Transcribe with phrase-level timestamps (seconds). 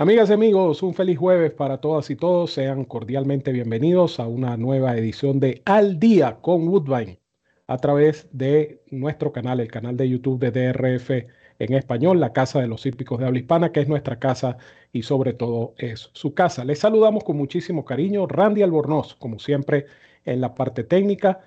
[0.00, 2.52] Amigas y amigos, un feliz jueves para todas y todos.
[2.52, 7.18] Sean cordialmente bienvenidos a una nueva edición de Al Día con Woodbine
[7.66, 11.10] a través de nuestro canal, el canal de YouTube de DRF
[11.58, 14.56] en español, la Casa de los Hípicos de Habla Hispana, que es nuestra casa
[14.92, 16.64] y sobre todo es su casa.
[16.64, 18.28] Les saludamos con muchísimo cariño.
[18.28, 19.86] Randy Albornoz, como siempre,
[20.24, 21.40] en la parte técnica.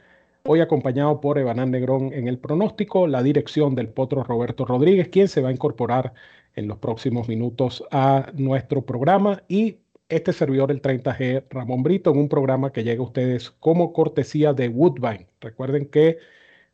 [0.44, 5.30] Hoy acompañado por Evanán Negrón en el pronóstico, la dirección del potro Roberto Rodríguez, quien
[5.30, 6.13] se va a incorporar
[6.55, 9.77] en los próximos minutos a nuestro programa y
[10.12, 14.54] este servidor, el 30G Ramón Brito, en un programa que llega a ustedes como cortesía
[14.54, 15.27] de Woodbine.
[15.40, 16.18] Recuerden que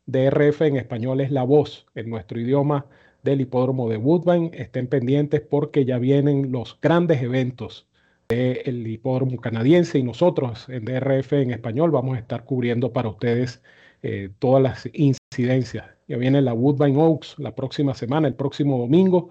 [0.06, 2.86] DRF en español es la voz en nuestro idioma
[3.22, 4.50] del hipódromo de Woodbine.
[4.54, 7.86] Estén pendientes porque ya vienen los grandes eventos
[8.28, 13.62] del hipódromo canadiense y nosotros en DRF en español vamos a estar cubriendo para ustedes
[14.02, 15.86] eh, todas las incidencias.
[16.08, 19.30] Ya viene la Woodbine Oaks la próxima semana, el próximo domingo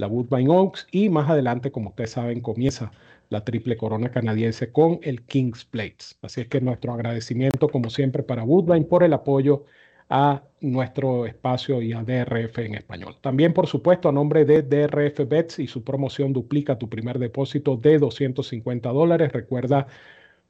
[0.00, 2.90] la Woodbine Oaks y más adelante, como ustedes saben, comienza
[3.28, 6.18] la triple corona canadiense con el Kings Plates.
[6.22, 9.64] Así es que nuestro agradecimiento, como siempre, para Woodbine por el apoyo
[10.08, 13.16] a nuestro espacio y a DRF en español.
[13.20, 17.76] También, por supuesto, a nombre de DRF Bets y su promoción duplica tu primer depósito
[17.76, 19.32] de 250 dólares.
[19.32, 19.86] Recuerda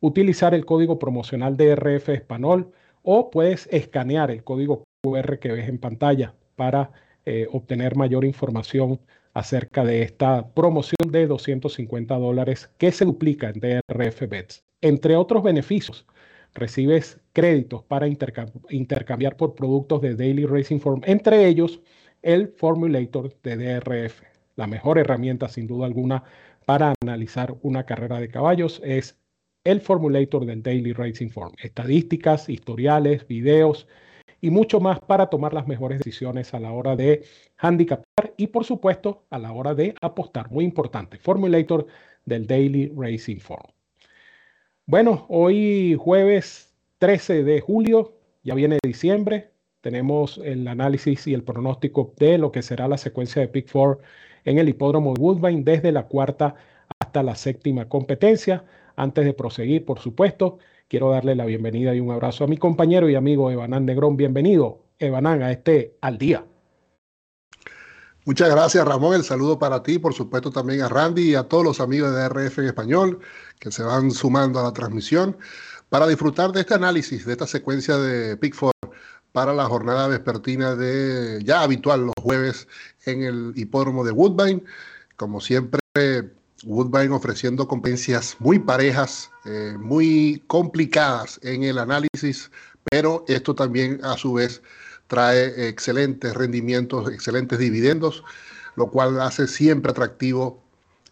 [0.00, 5.78] utilizar el código promocional DRF Español o puedes escanear el código QR que ves en
[5.78, 6.90] pantalla para
[7.26, 8.98] eh, obtener mayor información
[9.34, 14.64] acerca de esta promoción de 250 dólares que se duplica en DRF Bets.
[14.80, 16.06] Entre otros beneficios,
[16.54, 21.80] recibes créditos para intercambiar por productos de Daily Racing Form, entre ellos
[22.22, 24.22] el Formulator de DRF.
[24.56, 26.24] La mejor herramienta, sin duda alguna,
[26.66, 29.18] para analizar una carrera de caballos es
[29.64, 31.52] el Formulator del Daily Racing Form.
[31.62, 33.86] Estadísticas, historiales, videos
[34.40, 37.24] y mucho más para tomar las mejores decisiones a la hora de
[37.58, 40.50] handicapar y por supuesto a la hora de apostar.
[40.50, 41.86] Muy importante, Formulator
[42.24, 43.70] del Daily Racing Form.
[44.86, 52.12] Bueno, hoy jueves 13 de julio, ya viene diciembre, tenemos el análisis y el pronóstico
[52.18, 54.00] de lo que será la secuencia de Pick Four
[54.44, 56.56] en el hipódromo de Woodbine desde la cuarta
[56.98, 58.64] hasta la séptima competencia.
[58.96, 60.58] Antes de proseguir, por supuesto,
[60.90, 64.16] quiero darle la bienvenida y un abrazo a mi compañero y amigo Evanán Negrón.
[64.16, 66.44] Bienvenido, Evanán, a este Al Día.
[68.24, 69.14] Muchas gracias, Ramón.
[69.14, 72.28] El saludo para ti, por supuesto también a Randy y a todos los amigos de
[72.28, 73.20] RF en español
[73.60, 75.38] que se van sumando a la transmisión
[75.88, 78.72] para disfrutar de este análisis, de esta secuencia de Pick Four
[79.30, 82.66] para la jornada vespertina de ya habitual los jueves
[83.06, 84.64] en el hipódromo de Woodbine.
[85.16, 85.78] Como siempre,
[86.64, 92.50] Woodbine ofreciendo competencias muy parejas, eh, muy complicadas en el análisis,
[92.90, 94.62] pero esto también a su vez
[95.06, 98.22] trae excelentes rendimientos, excelentes dividendos,
[98.76, 100.62] lo cual hace siempre atractivo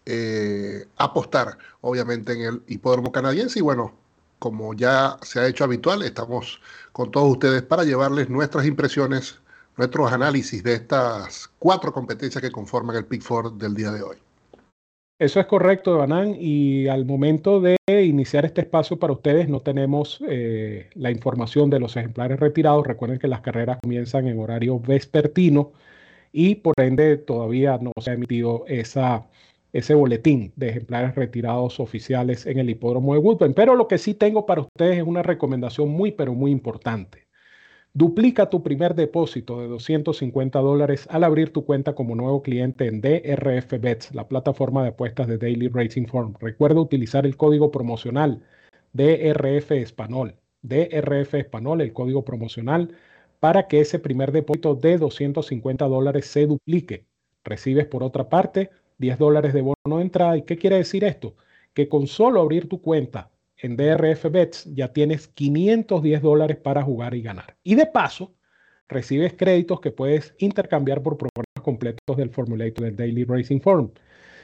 [0.06, 3.58] eh, apostar, obviamente, en el hipódromo canadiense.
[3.58, 3.92] Y bueno,
[4.38, 6.60] como ya se ha hecho habitual, estamos
[6.92, 9.38] con todos ustedes para llevarles nuestras impresiones,
[9.76, 14.16] nuestros análisis de estas cuatro competencias que conforman el Pick Four del día de hoy.
[15.18, 16.36] Eso es correcto, Evanán.
[16.38, 21.80] Y al momento de iniciar este espacio para ustedes, no tenemos eh, la información de
[21.80, 22.86] los ejemplares retirados.
[22.86, 25.72] Recuerden que las carreras comienzan en horario vespertino
[26.32, 29.26] y por ende todavía no se ha emitido esa,
[29.72, 33.54] ese boletín de ejemplares retirados oficiales en el hipódromo de Woodburn.
[33.54, 37.27] Pero lo que sí tengo para ustedes es una recomendación muy, pero muy importante.
[37.98, 43.00] Duplica tu primer depósito de 250 dólares al abrir tu cuenta como nuevo cliente en
[43.00, 46.34] DRF Bets, la plataforma de apuestas de Daily Racing Form.
[46.38, 48.44] Recuerda utilizar el código promocional
[48.92, 50.36] DRF Español.
[50.62, 52.94] DRF Español, el código promocional,
[53.40, 57.04] para que ese primer depósito de 250 dólares se duplique.
[57.42, 60.36] Recibes por otra parte 10 dólares de bono de entrada.
[60.36, 61.34] ¿Y qué quiere decir esto?
[61.74, 67.14] Que con solo abrir tu cuenta en DRF Bets ya tienes 510 dólares para jugar
[67.14, 67.56] y ganar.
[67.62, 68.34] Y de paso,
[68.88, 73.90] recibes créditos que puedes intercambiar por programas completos del Formulator del Daily Racing Form.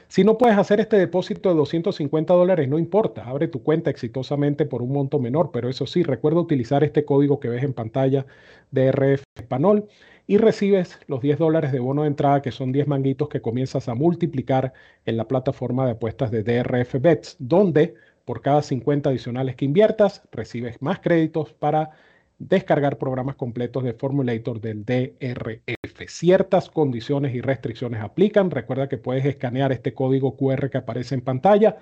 [0.07, 4.65] Si no puedes hacer este depósito de 250 dólares, no importa, abre tu cuenta exitosamente
[4.65, 8.25] por un monto menor, pero eso sí, recuerda utilizar este código que ves en pantalla
[8.69, 9.87] DRF Español
[10.27, 13.89] y recibes los 10 dólares de bono de entrada, que son 10 manguitos que comienzas
[13.89, 14.73] a multiplicar
[15.05, 20.23] en la plataforma de apuestas de DRF Bets, donde por cada 50 adicionales que inviertas,
[20.31, 21.91] recibes más créditos para
[22.39, 26.07] descargar programas completos de Formulator del DRF.
[26.07, 28.51] Ciertas condiciones y restricciones aplican.
[28.51, 31.77] Recuerda que puedes escanear este código QR que aparece en pantalla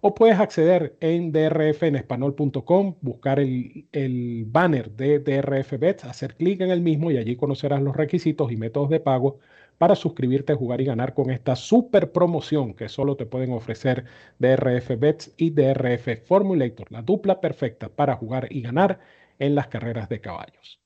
[0.00, 6.70] o puedes acceder en drfenespanol.com, buscar el, el, banner de DRF Bets, hacer clic en
[6.70, 9.40] el mismo y allí conocerás los requisitos y métodos de pago
[9.80, 14.04] para suscribirte, jugar y ganar con esta super promoción que solo te pueden ofrecer
[14.38, 19.00] DRF Bets y DRF Formulator, la dupla perfecta para jugar y ganar
[19.38, 20.82] en las carreras de caballos.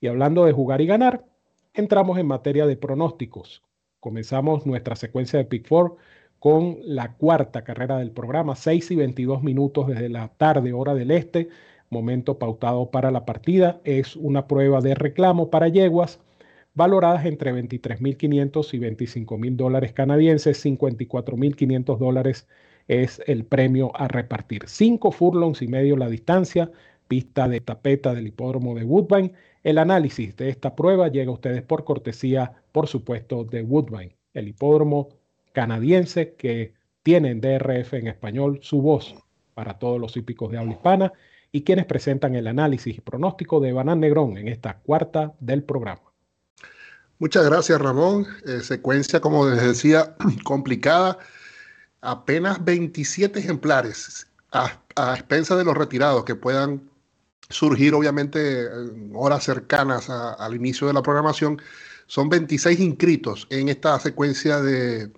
[0.00, 1.26] Y hablando de jugar y ganar,
[1.74, 3.62] entramos en materia de pronósticos.
[4.00, 5.98] Comenzamos nuestra secuencia de Pick 4
[6.38, 11.10] con la cuarta carrera del programa, 6 y 22 minutos desde la tarde, hora del
[11.10, 11.50] este,
[11.90, 13.82] momento pautado para la partida.
[13.84, 16.18] Es una prueba de reclamo para yeguas
[16.78, 22.46] valoradas entre 23.500 y 25.000 dólares canadienses, 54.500 dólares
[22.86, 24.62] es el premio a repartir.
[24.68, 26.70] Cinco furlongs y medio la distancia,
[27.08, 29.32] pista de tapeta del hipódromo de Woodbine.
[29.64, 34.46] El análisis de esta prueba llega a ustedes por cortesía, por supuesto, de Woodbine, el
[34.46, 35.08] hipódromo
[35.52, 39.16] canadiense que tiene en DRF en español su voz
[39.54, 41.12] para todos los hípicos de habla hispana
[41.50, 46.07] y quienes presentan el análisis y pronóstico de Banán Negrón en esta cuarta del programa.
[47.18, 48.26] Muchas gracias, Ramón.
[48.46, 51.18] Eh, secuencia, como les decía, complicada.
[52.00, 56.88] Apenas 27 ejemplares a, a expensa de los retirados que puedan
[57.50, 61.60] surgir obviamente en horas cercanas al inicio de la programación.
[62.06, 65.10] Son 26 inscritos en esta secuencia de,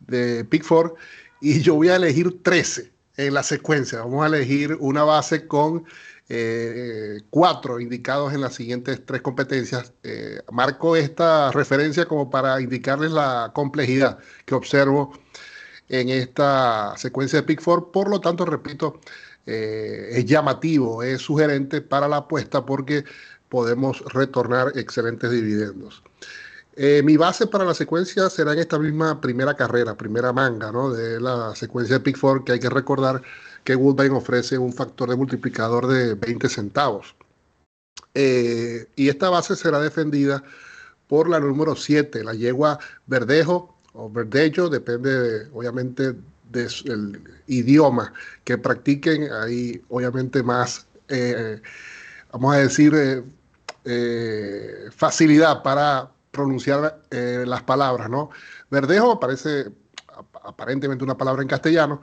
[0.00, 0.94] de Pick Four
[1.40, 4.00] y yo voy a elegir 13 en la secuencia.
[4.00, 5.84] Vamos a elegir una base con
[6.28, 9.92] eh, cuatro indicados en las siguientes tres competencias.
[10.02, 15.12] Eh, marco esta referencia como para indicarles la complejidad que observo
[15.88, 17.90] en esta secuencia de Pick Four.
[17.92, 19.00] Por lo tanto, repito,
[19.46, 23.04] eh, es llamativo, es sugerente para la apuesta porque
[23.50, 26.02] podemos retornar excelentes dividendos.
[26.76, 30.90] Mi base para la secuencia será en esta misma primera carrera, primera manga, ¿no?
[30.92, 33.22] De la secuencia de Pick Four, que hay que recordar
[33.64, 37.16] que Woodbine ofrece un factor de multiplicador de 20 centavos.
[38.14, 40.44] Eh, y esta base será defendida
[41.08, 46.14] por la número 7, la yegua Verdejo o Verdejo, depende obviamente
[46.50, 48.12] del idioma
[48.44, 51.60] que practiquen, hay obviamente más, eh,
[52.32, 53.24] vamos a decir,
[53.84, 58.30] eh, facilidad para pronunciar las palabras, ¿no?
[58.70, 59.70] Verdejo parece
[60.44, 62.02] aparentemente una palabra en castellano,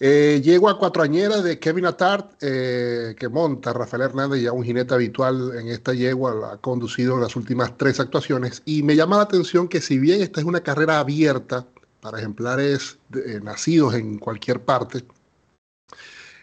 [0.00, 4.92] eh, llego a cuatroañera de Kevin Attard, eh, que monta Rafael Hernández, ya un jinete
[4.92, 8.62] habitual en esta yegua, ha conducido en las últimas tres actuaciones.
[8.64, 11.66] Y me llama la atención que si bien esta es una carrera abierta
[12.00, 15.04] para ejemplares eh, nacidos en cualquier parte,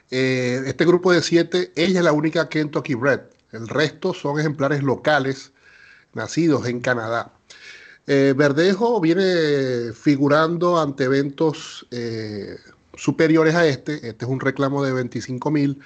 [0.09, 3.21] este grupo de siete, ella es la única Kentucky Red.
[3.53, 5.53] El resto son ejemplares locales
[6.13, 7.31] nacidos en Canadá.
[8.05, 11.87] Verdejo viene figurando ante eventos
[12.95, 14.07] superiores a este.
[14.07, 15.79] Este es un reclamo de 25 mil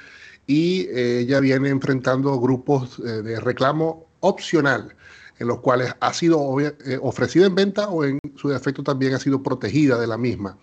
[0.47, 4.95] y eh, ella viene enfrentando grupos eh, de reclamo opcional
[5.37, 9.19] en los cuales ha sido eh, ofrecida en venta o en su defecto también ha
[9.19, 10.57] sido protegida de la misma.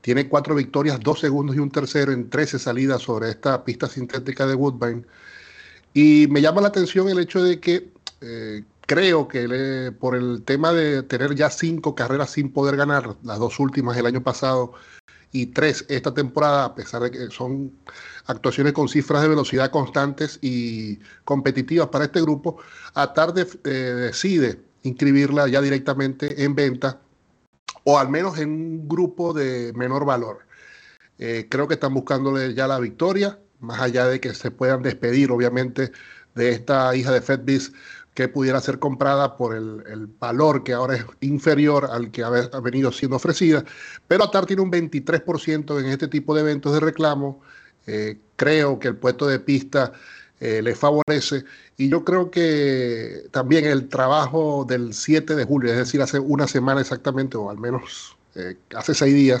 [0.00, 4.46] Tiene cuatro victorias, dos segundos y un tercero en 13 salidas sobre esta pista sintética
[4.46, 5.04] de Woodbine.
[5.94, 7.90] Y me llama la atención el hecho de que
[8.86, 13.60] creo que por el tema de tener ya cinco carreras sin poder ganar, las dos
[13.60, 14.72] últimas el año pasado,
[15.32, 17.72] y tres esta temporada, a pesar de que son
[18.26, 22.58] actuaciones con cifras de velocidad constantes y competitivas para este grupo,
[22.94, 27.00] a tarde eh, decide inscribirla ya directamente en venta
[27.84, 30.40] o al menos en un grupo de menor valor.
[31.18, 35.30] Eh, creo que están buscándole ya la victoria, más allá de que se puedan despedir,
[35.30, 35.92] obviamente,
[36.34, 37.72] de esta hija de FedBiz
[38.14, 42.92] que pudiera ser comprada por el, valor que ahora es inferior al que ha, venido
[42.92, 43.64] siendo ofrecida.
[44.06, 47.40] Pero Atar tiene un 23% en este tipo de eventos de reclamo.
[47.86, 49.92] Eh, creo que el puesto de pista
[50.40, 51.44] eh, le favorece.
[51.76, 56.46] Y yo creo que también el trabajo del 7 de julio, es decir, hace una
[56.46, 59.40] semana exactamente, o al menos eh, hace seis días,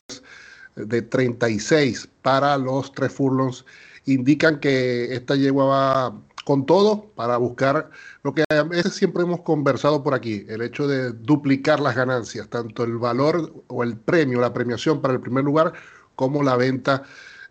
[0.76, 3.64] de 36 para los tres furlongs,
[4.06, 7.90] indican que esta yegua va con todo para buscar
[8.22, 12.48] lo que a veces siempre hemos conversado por aquí, el hecho de duplicar las ganancias,
[12.48, 15.72] tanto el valor o el premio, la premiación para el primer lugar,
[16.16, 17.04] como la venta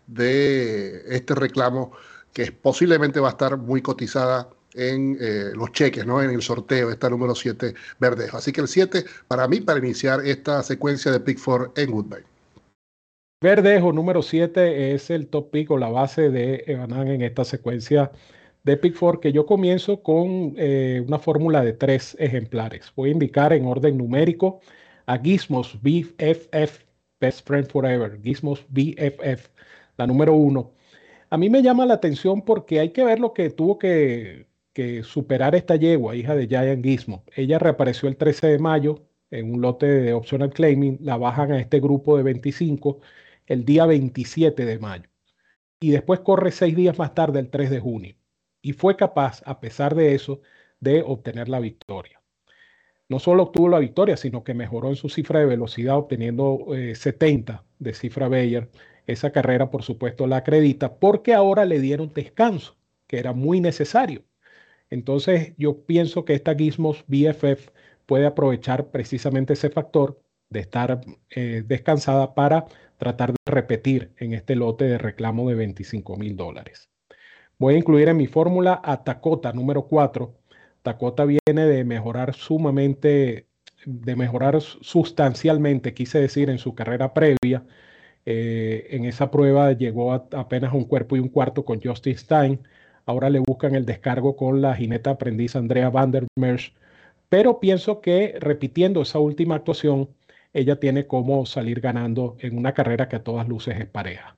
[0.06, 1.92] de este reclamo
[2.32, 6.22] que posiblemente va a estar muy cotizada en eh, los cheques, ¿no?
[6.22, 8.38] en el sorteo, esta número 7 Verdejo.
[8.38, 12.24] Así que el 7 para mí, para iniciar esta secuencia de Pick 4 en Woodbine.
[13.42, 18.12] Verdejo número 7 es el top pick o la base de Evanan en esta secuencia
[18.64, 22.92] de Pick 4 que yo comienzo con eh, una fórmula de tres ejemplares.
[22.96, 24.60] Voy a indicar en orden numérico
[25.06, 26.84] a Gizmos BFF,
[27.20, 29.48] Best Friend Forever, Gizmos BFF,
[29.96, 30.72] la número uno.
[31.30, 35.02] A mí me llama la atención porque hay que ver lo que tuvo que, que
[35.02, 37.24] superar esta yegua, hija de Giant Gizmo.
[37.34, 41.60] Ella reapareció el 13 de mayo en un lote de optional claiming, la bajan a
[41.60, 43.00] este grupo de 25
[43.46, 45.08] el día 27 de mayo.
[45.80, 48.16] Y después corre seis días más tarde, el 3 de junio.
[48.62, 50.40] Y fue capaz, a pesar de eso,
[50.80, 52.22] de obtener la victoria.
[53.08, 57.52] No solo obtuvo la victoria, sino que mejoró en su cifra de velocidad, obteniendo 70
[57.52, 58.70] eh, de cifra Bayer.
[59.06, 62.76] Esa carrera, por supuesto, la acredita porque ahora le dieron descanso,
[63.06, 64.24] que era muy necesario.
[64.90, 67.70] Entonces, yo pienso que esta Gizmos BFF
[68.06, 71.00] puede aprovechar precisamente ese factor de estar
[71.30, 72.66] eh, descansada para
[72.98, 76.91] tratar de repetir en este lote de reclamo de 25 mil dólares.
[77.62, 80.34] Voy a incluir en mi fórmula a Takota número 4.
[80.82, 83.46] Takota viene de mejorar sumamente,
[83.86, 87.64] de mejorar sustancialmente, quise decir, en su carrera previa.
[88.26, 92.60] Eh, en esa prueba llegó apenas un cuerpo y un cuarto con Justin Stein.
[93.06, 96.74] Ahora le buscan el descargo con la jineta aprendiz Andrea van der Merch.
[97.28, 100.08] Pero pienso que repitiendo esa última actuación,
[100.52, 104.36] ella tiene como salir ganando en una carrera que a todas luces es pareja.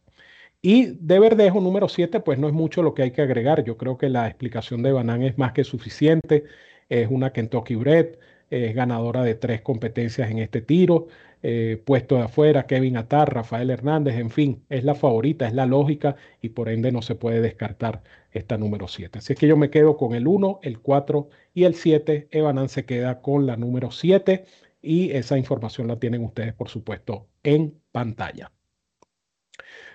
[0.67, 3.65] Y de Verdejo número 7, pues no es mucho lo que hay que agregar.
[3.65, 6.45] Yo creo que la explicación de Banán es más que suficiente.
[6.89, 8.17] Es una Kentucky Bred,
[8.49, 11.09] es ganadora de tres competencias en este tiro.
[11.43, 15.67] Eh, puesto de afuera, Kevin Atar, Rafael Hernández, en fin, es la favorita, es la
[15.67, 18.03] lógica y por ende no se puede descartar
[18.33, 19.19] esta número 7.
[19.19, 22.29] Así es que yo me quedo con el 1, el 4 y el 7.
[22.31, 24.47] Evanan se queda con la número 7
[24.81, 28.54] y esa información la tienen ustedes, por supuesto, en pantalla.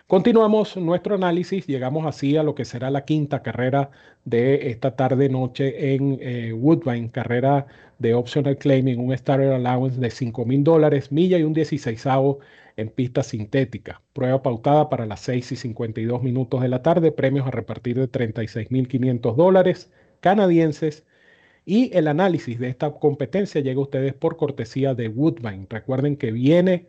[0.10, 3.92] Continuamos nuestro análisis, llegamos así a lo que será la quinta carrera
[4.26, 7.68] de esta tarde-noche en eh, Woodbine, carrera
[8.00, 12.04] de Optional Claiming, un Starter Allowance de 5 mil dólares, milla y un 16
[12.78, 14.02] en pista sintética.
[14.14, 18.08] Prueba pautada para las 6 y 52 minutos de la tarde, premios a repartir de
[18.08, 21.06] 36 mil 500 dólares canadienses
[21.66, 25.68] y el análisis de esta competencia llega a ustedes por cortesía de Woodbine.
[25.70, 26.88] Recuerden que viene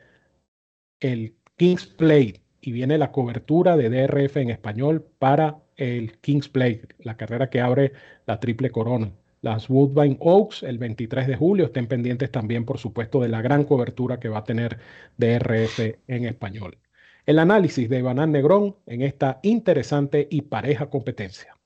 [1.00, 6.82] el Kings Play y viene la cobertura de DRF en español para el Kings Play,
[6.98, 7.92] la carrera que abre
[8.26, 9.12] la triple corona.
[9.42, 11.66] Las Woodbine Oaks el 23 de julio.
[11.66, 14.78] Estén pendientes también, por supuesto, de la gran cobertura que va a tener
[15.16, 16.76] DRF en español.
[17.24, 21.56] El análisis de Banán Negrón en esta interesante y pareja competencia.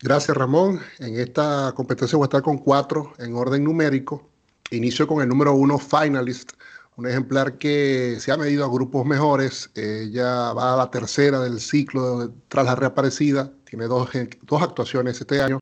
[0.00, 0.80] Gracias, Ramón.
[1.00, 4.30] En esta competencia voy a estar con cuatro en orden numérico.
[4.70, 6.52] Inicio con el número uno, Finalist,
[6.98, 9.70] un ejemplar que se ha medido a grupos mejores.
[9.76, 13.52] Ella va a la tercera del ciclo tras la reaparecida.
[13.64, 14.10] Tiene dos,
[14.42, 15.60] dos actuaciones este año,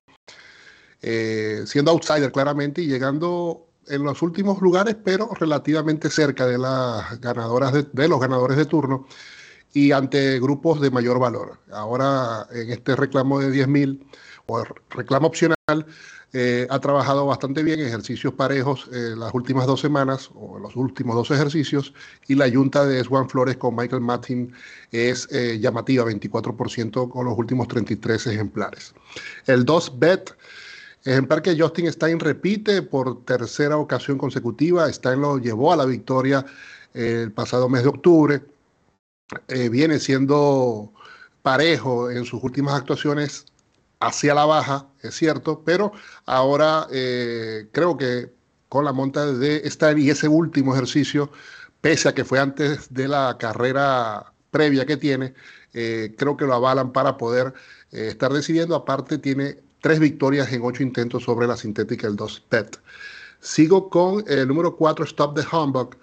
[1.02, 7.20] eh, siendo outsider claramente y llegando en los últimos lugares, pero relativamente cerca de las
[7.20, 9.06] ganadoras de, de los ganadores de turno
[9.74, 11.58] y ante grupos de mayor valor.
[11.70, 14.06] Ahora, en este reclamo de 10 mil
[14.46, 15.86] o reclamo opcional,
[16.32, 21.14] eh, ha trabajado bastante bien, ejercicios parejos eh, las últimas dos semanas o los últimos
[21.14, 21.94] dos ejercicios
[22.26, 24.52] y la yunta de Swan Flores con Michael Martin
[24.90, 28.92] es eh, llamativa, 24% con los últimos 33 ejemplares.
[29.46, 30.36] El 2 bet,
[31.04, 36.44] ejemplar que Justin Stein repite por tercera ocasión consecutiva, Stein lo llevó a la victoria
[36.92, 38.42] el pasado mes de octubre
[39.70, 40.92] viene siendo
[41.42, 43.44] parejo en sus últimas actuaciones
[44.00, 45.92] hacia la baja, es cierto, pero
[46.26, 48.32] ahora eh, creo que
[48.68, 51.30] con la monta de estar y ese último ejercicio,
[51.80, 55.34] pese a que fue antes de la carrera previa que tiene,
[55.72, 57.54] eh, creo que lo avalan para poder
[57.90, 58.74] estar decidiendo.
[58.74, 62.80] Aparte, tiene tres victorias en ocho intentos sobre la sintética el 2 PET.
[63.40, 65.96] Sigo con el número 4, Stop the Humbug.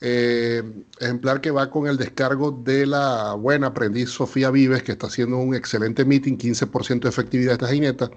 [0.00, 0.62] Eh,
[1.00, 5.38] ejemplar que va con el descargo de la buena aprendiz Sofía Vives, que está haciendo
[5.38, 8.10] un excelente meeting, 15% de efectividad esta jineta.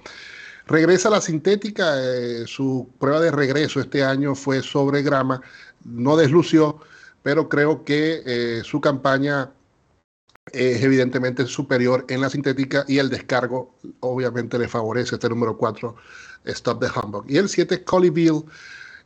[0.65, 5.41] Regresa a la sintética, eh, su prueba de regreso este año fue sobre grama,
[5.85, 6.79] no deslució,
[7.23, 9.51] pero creo que eh, su campaña
[10.51, 15.95] es evidentemente superior en la sintética y el descargo obviamente le favorece este número 4,
[16.45, 17.25] Stop the Humbug.
[17.29, 18.43] Y el 7, Bill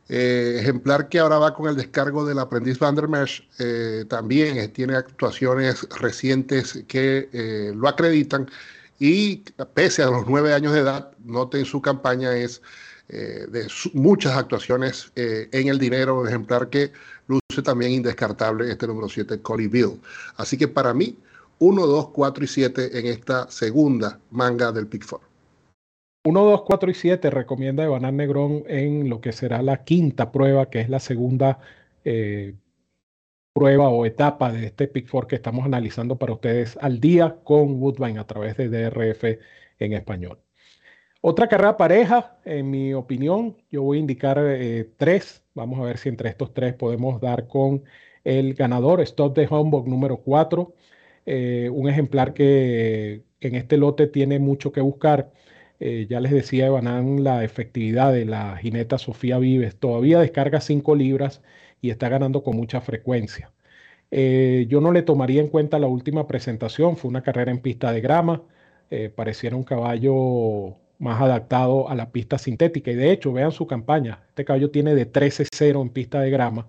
[0.08, 4.72] eh, ejemplar que ahora va con el descargo del aprendiz Van der Mesh, eh, también
[4.72, 8.50] tiene actuaciones recientes que eh, lo acreditan
[8.98, 9.38] y
[9.74, 12.62] pese a los nueve años de edad, note en su campaña es
[13.08, 16.92] eh, de muchas actuaciones en el dinero, ejemplar que
[17.26, 20.00] luce también indescartable este número 7, Collie Bill.
[20.36, 21.16] Así que para mí,
[21.58, 25.31] 1, 2, 4 y 7 en esta segunda manga del Pick 4.
[26.24, 30.70] 1, 2, 4 y 7 recomienda Evanán Negrón en lo que será la quinta prueba,
[30.70, 31.58] que es la segunda
[32.04, 32.54] eh,
[33.52, 37.82] prueba o etapa de este Pick 4 que estamos analizando para ustedes al día con
[37.82, 39.24] Woodbine a través de DRF
[39.78, 40.38] en español.
[41.20, 45.44] Otra carrera pareja, en mi opinión, yo voy a indicar eh, tres.
[45.54, 47.84] Vamos a ver si entre estos tres podemos dar con
[48.24, 50.74] el ganador, Stop de Homburg número 4.
[51.26, 55.32] Eh, un ejemplar que en este lote tiene mucho que buscar.
[55.84, 59.76] Eh, ya les decía Evanán la efectividad de la jineta Sofía Vives.
[59.76, 61.42] Todavía descarga 5 libras
[61.80, 63.52] y está ganando con mucha frecuencia.
[64.68, 68.00] yo no le tomaría en cuenta la última presentación, fue una carrera en pista de
[68.00, 68.42] grama.
[69.16, 72.90] pareciera un caballo más adaptado a la pista sintética.
[72.92, 74.24] Y de hecho, vean su campaña.
[74.28, 76.68] Este caballo tiene de 13-0 en pista de grama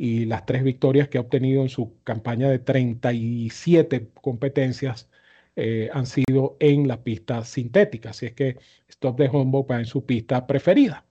[0.00, 5.09] y las tres victorias que ha obtenido en su campaña de 37 competencias
[5.62, 8.10] eh, han sido en la pista sintética.
[8.10, 8.56] Así es que
[8.88, 11.04] Stop de Homburg va en su pista preferida.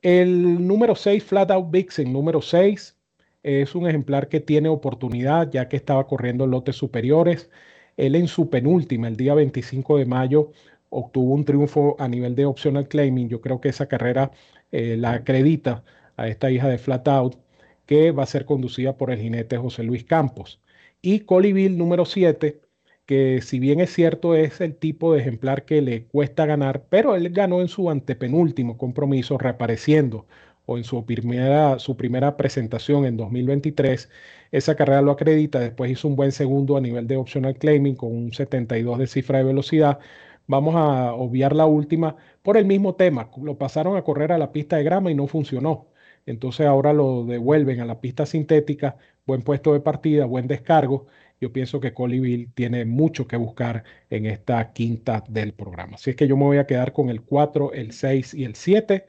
[0.00, 2.96] El número 6, Flat Out Vixen, número 6,
[3.42, 7.50] es un ejemplar que tiene oportunidad ya que estaba corriendo lotes superiores.
[7.98, 10.52] Él en su penúltima, el día 25 de mayo,
[10.88, 13.28] obtuvo un triunfo a nivel de optional claiming.
[13.28, 14.30] Yo creo que esa carrera
[14.72, 15.84] eh, la acredita
[16.16, 17.36] a esta hija de Flat Out,
[17.84, 20.62] que va a ser conducida por el jinete José Luis Campos.
[21.02, 22.63] Y Coliville número 7,
[23.06, 27.16] que si bien es cierto es el tipo de ejemplar que le cuesta ganar, pero
[27.16, 30.26] él ganó en su antepenúltimo compromiso reapareciendo
[30.66, 34.10] o en su primera, su primera presentación en 2023.
[34.52, 38.12] Esa carrera lo acredita, después hizo un buen segundo a nivel de optional claiming con
[38.14, 39.98] un 72 de cifra de velocidad,
[40.46, 43.30] Vamos a obviar la última por el mismo tema.
[43.42, 45.88] Lo pasaron a correr a la pista de grama y no funcionó.
[46.26, 48.96] Entonces ahora lo devuelven a la pista sintética.
[49.26, 51.06] Buen puesto de partida, buen descargo.
[51.40, 55.96] Yo pienso que Coliville tiene mucho que buscar en esta quinta del programa.
[55.96, 58.54] Así es que yo me voy a quedar con el 4, el 6 y el
[58.54, 59.06] 7.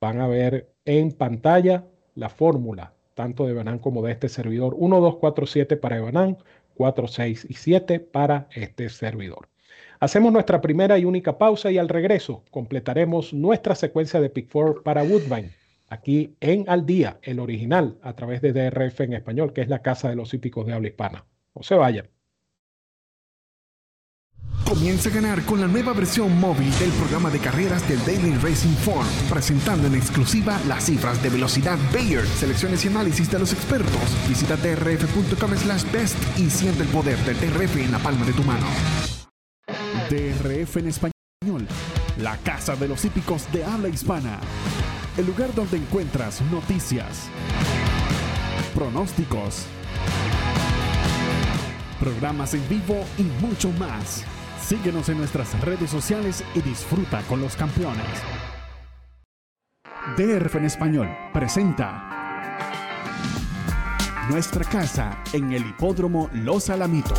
[0.00, 4.74] Van a ver en pantalla la fórmula, tanto de Banán como de este servidor.
[4.76, 6.36] 1, 2, 4, 7 para Banán,
[6.74, 9.48] 4, 6 y 7 para este servidor.
[10.00, 14.82] Hacemos nuestra primera y única pausa y al regreso completaremos nuestra secuencia de Pick 4
[14.84, 15.50] para Woodbine,
[15.88, 19.82] aquí en Al Día, el original, a través de DRF en español, que es la
[19.82, 21.24] casa de los hípicos de habla hispana.
[21.62, 22.08] Se vayan.
[24.68, 28.74] Comienza a ganar con la nueva versión móvil del programa de carreras del Daily Racing
[28.74, 34.28] Form, presentando en exclusiva las cifras de velocidad Bayer, selecciones y análisis de los expertos.
[34.28, 38.42] Visita drf.com slash best y siente el poder del DRF en la palma de tu
[38.44, 38.66] mano.
[40.10, 41.66] DRF en español,
[42.18, 44.38] la casa de los hípicos de habla hispana.
[45.16, 47.30] El lugar donde encuentras noticias,
[48.74, 49.66] pronósticos,
[51.98, 54.24] programas en vivo y mucho más.
[54.60, 58.06] Síguenos en nuestras redes sociales y disfruta con los campeones.
[60.16, 62.08] DRF en español presenta
[64.30, 67.18] nuestra casa en el hipódromo Los Alamitos,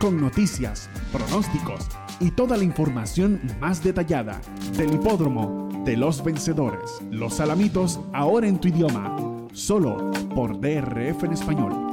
[0.00, 1.86] con noticias, pronósticos
[2.18, 4.40] y toda la información más detallada
[4.76, 7.00] del hipódromo de los vencedores.
[7.10, 9.16] Los Alamitos ahora en tu idioma,
[9.52, 11.89] solo por DRF en español.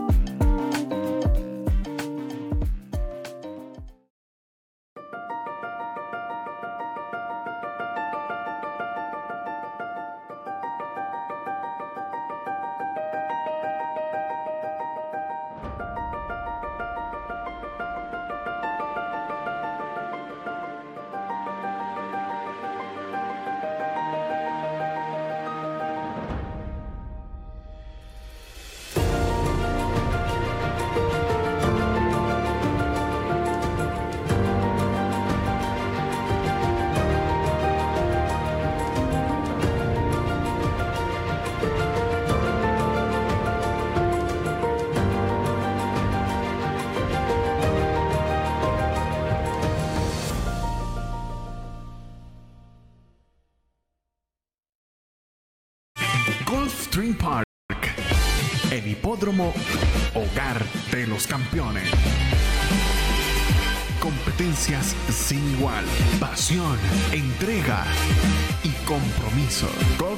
[60.16, 61.84] Hogar de los campeones.
[64.00, 65.86] Competencias sin igual,
[66.20, 66.76] pasión,
[67.12, 67.84] entrega
[68.64, 69.70] y compromiso.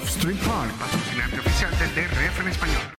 [0.07, 2.98] Stream Park, patrocinante oficial del DRF en español.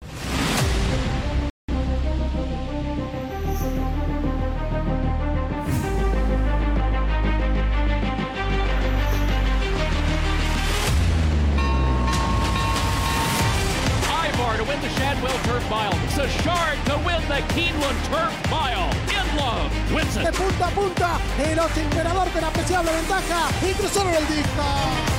[17.40, 18.90] The Keeneland Turf Mile.
[19.16, 20.26] In love wins it.
[20.26, 25.19] De punta a punta, el emperador con apreciable ventaja y cruzaron el disco.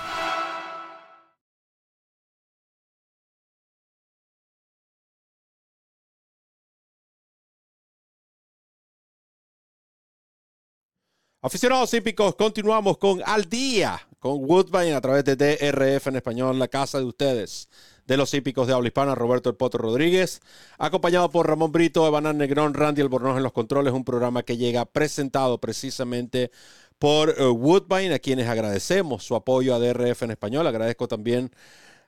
[11.43, 16.67] Aficionados hípicos, continuamos con Al Día, con Woodbine a través de DRF en español, la
[16.67, 17.67] casa de ustedes,
[18.05, 20.39] de los hípicos de habla hispana, Roberto El Potro Rodríguez,
[20.77, 24.85] acompañado por Ramón Brito, Evanán Negrón, Randy Albornoz en los controles, un programa que llega
[24.85, 26.51] presentado precisamente
[26.99, 30.67] por eh, Woodbine, a quienes agradecemos su apoyo a DRF en español.
[30.67, 31.49] Agradezco también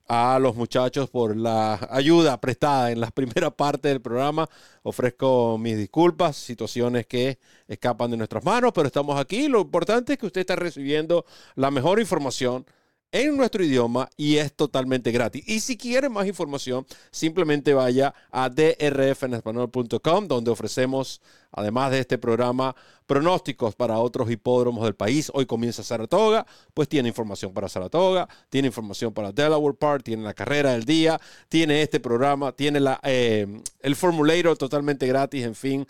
[0.08, 4.50] a los muchachos por la ayuda prestada en la primera parte del programa.
[4.84, 9.48] Ofrezco mis disculpas, situaciones que escapan de nuestras manos, pero estamos aquí.
[9.48, 12.66] Lo importante es que usted está recibiendo la mejor información
[13.13, 15.47] en nuestro idioma y es totalmente gratis.
[15.47, 21.21] Y si quiere más información, simplemente vaya a drfenespanol.com, donde ofrecemos,
[21.52, 25.32] además de este programa, pronósticos para otros hipódromos del país.
[25.36, 30.34] Hoy comienza Saratoga, pues tiene información para Saratoga, tiene información para Delaware Park, tiene la
[30.34, 35.88] carrera del día, tiene este programa, tiene eh, el formulator totalmente gratis, en fin.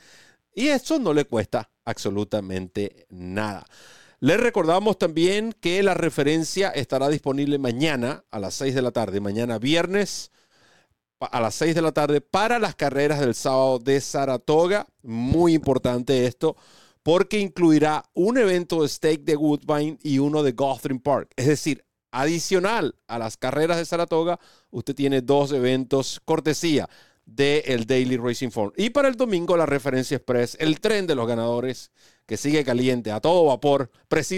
[0.53, 3.65] Y eso no le cuesta absolutamente nada.
[4.23, 9.19] Les recordamos también que la referencia estará disponible mañana a las 6 de la tarde,
[9.19, 10.31] mañana viernes
[11.19, 14.87] a las 6 de la tarde para las carreras del sábado de Saratoga.
[15.01, 16.55] Muy importante esto
[17.03, 21.33] porque incluirá un evento de stake de Woodbine y uno de Gotham Park.
[21.35, 24.39] Es decir, adicional a las carreras de Saratoga,
[24.71, 26.87] usted tiene dos eventos cortesía
[27.25, 28.73] del Daily Racing Form.
[28.75, 31.91] Y para el domingo, la referencia express, el tren de los ganadores
[32.25, 33.91] que sigue caliente a todo vapor,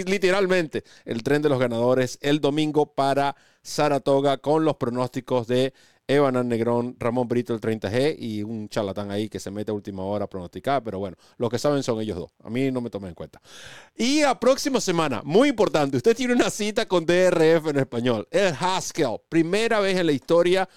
[0.06, 5.72] literalmente el tren de los ganadores el domingo para Saratoga con los pronósticos de
[6.08, 10.04] Evan Negrón, Ramón Brito el 30G y un charlatán ahí que se mete a última
[10.04, 12.30] hora a pronosticar, pero bueno, los que saben son ellos dos.
[12.44, 13.40] A mí no me tomen en cuenta.
[13.96, 18.54] Y a próxima semana, muy importante, usted tiene una cita con DRF en español, el
[18.58, 20.68] Haskell, primera vez en la historia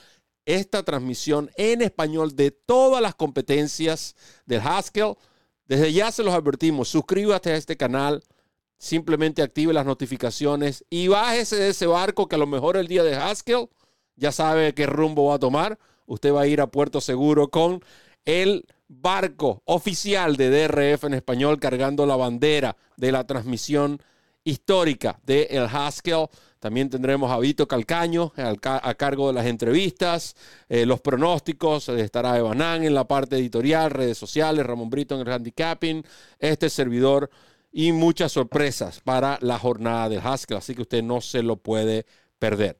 [0.55, 5.15] esta transmisión en español de todas las competencias del Haskell
[5.69, 8.23] desde ya se los advertimos, suscríbete a este canal,
[8.79, 13.03] simplemente active las notificaciones y bájese de ese barco que a lo mejor el día
[13.03, 13.69] de Haskell
[14.15, 15.77] ya sabe qué rumbo va a tomar.
[16.07, 17.83] Usted va a ir a Puerto Seguro con
[18.25, 24.01] el barco oficial de DRF en español cargando la bandera de la transmisión
[24.43, 26.29] histórica de El Haskell.
[26.59, 30.35] También tendremos a Vito Calcaño a cargo de las entrevistas,
[30.67, 31.87] eh, los pronósticos.
[31.89, 36.03] Estará Evanán en la parte editorial, redes sociales, Ramón Brito en el handicapping,
[36.37, 37.29] este servidor
[37.71, 40.57] y muchas sorpresas para la jornada del Haskell.
[40.57, 42.05] Así que usted no se lo puede
[42.39, 42.77] perder.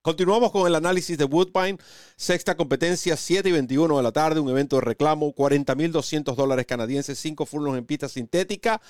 [0.00, 1.76] Continuamos con el análisis de Woodbine,
[2.16, 7.18] sexta competencia, 7 y 21 de la tarde, un evento de reclamo, 40.200 dólares canadienses,
[7.18, 8.80] 5 furlongs en pista sintética.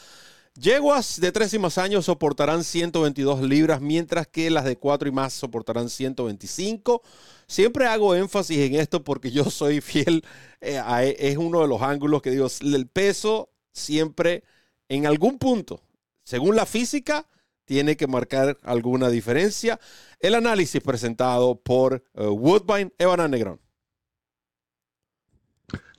[0.58, 5.12] Yeguas de 3 y más años soportarán 122 libras, mientras que las de 4 y
[5.12, 7.02] más soportarán 125.
[7.46, 10.24] Siempre hago énfasis en esto porque yo soy fiel,
[10.60, 14.42] eh, a, es uno de los ángulos que digo, el peso siempre
[14.88, 15.80] en algún punto,
[16.24, 17.26] según la física,
[17.64, 19.78] tiene que marcar alguna diferencia.
[20.18, 23.60] El análisis presentado por uh, Woodbine, Evan Negrón.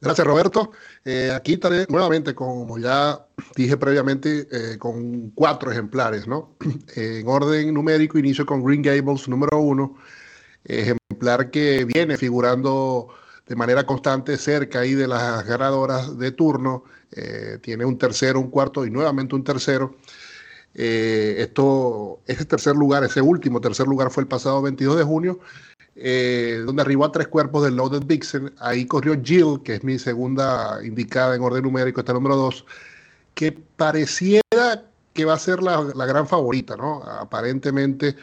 [0.02, 0.72] Gracias, Roberto.
[1.04, 6.56] Eh, aquí estaré nuevamente, como ya dije previamente, eh, con cuatro ejemplares, ¿no?
[6.96, 9.98] en orden numérico, inicio con Green Gables número uno,
[10.64, 13.10] ejemplar que viene figurando
[13.46, 16.86] de manera constante cerca ahí de las ganadoras de turno.
[17.12, 19.98] Eh, tiene un tercero, un cuarto y nuevamente un tercero.
[20.74, 25.40] esto, ese tercer lugar, ese último tercer lugar fue el pasado 22 de junio
[26.02, 28.54] eh, donde arribó a tres cuerpos del Loaded Vixen.
[28.60, 32.66] Ahí corrió Jill, que es mi segunda indicada en orden numérico, está número dos.
[33.34, 37.04] que pareciera que va a ser la, gran favorita, ¿no?
[37.04, 38.16] Aparentemente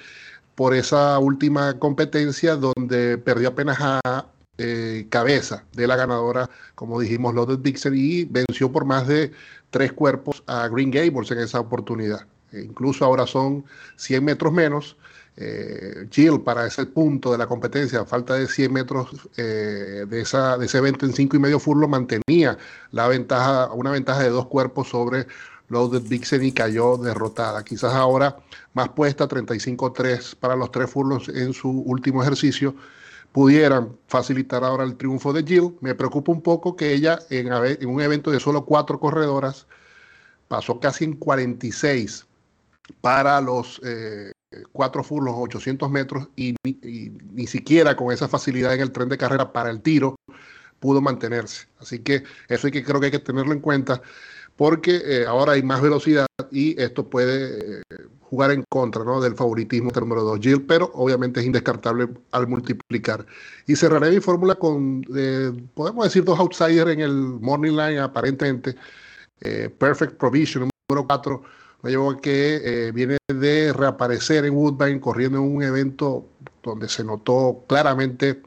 [0.54, 4.26] por esa última competencia donde perdió apenas a
[4.58, 9.32] eh, cabeza de la ganadora, como dijimos, Loaded Dixon, y venció por más de
[9.70, 12.26] tres cuerpos a Green Gables en esa oportunidad.
[12.52, 13.64] E incluso ahora son
[13.96, 14.96] 100 metros menos.
[15.38, 20.20] Eh, Jill, para ese punto de la competencia, a falta de 100 metros eh, de,
[20.22, 22.56] ese evento en 5 y medio furlo, mantenía
[22.90, 25.26] la ventaja, una ventaja de dos cuerpos sobre
[25.68, 27.62] Loaded Dixon y cayó derrotada.
[27.64, 28.36] Quizás ahora
[28.72, 32.74] más puesta, 35-3 para los tres furlos en su último ejercicio,
[33.32, 35.76] pudieran facilitar ahora el triunfo de Jill.
[35.80, 37.52] Me preocupa un poco que ella en,
[37.86, 39.66] un evento de solo cuatro corredoras
[40.48, 42.26] pasó casi en 46
[43.00, 44.30] para los eh,
[44.72, 49.52] cuatro furlos, 800 metros, y, ni siquiera con esa facilidad en el tren de carrera
[49.52, 50.16] para el tiro
[50.80, 51.66] pudo mantenerse.
[51.80, 54.02] Así que eso hay que, creo que hay que tenerlo en cuenta
[54.56, 57.82] porque eh, ahora hay más velocidad y esto puede eh,
[58.20, 59.20] jugar en contra ¿no?
[59.20, 63.26] del favoritismo del número 2 Jill, pero obviamente es indescartable al multiplicar.
[63.66, 68.74] Y cerraré mi fórmula con, eh, podemos decir, dos outsiders en el morning line aparentemente.
[69.78, 71.42] Perfect Provision, número 4,
[71.88, 76.26] llevó a que viene de reaparecer en Woodbine corriendo en un evento
[76.62, 78.42] donde se notó claramente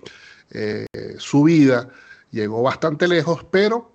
[1.18, 1.90] su vida.
[2.32, 3.92] Llegó bastante lejos, pero